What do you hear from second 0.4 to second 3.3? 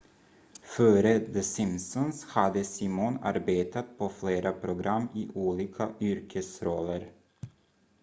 före the simpsons hade simon